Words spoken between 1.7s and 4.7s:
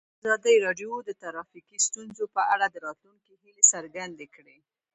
ستونزې په اړه د راتلونکي هیلې څرګندې کړې.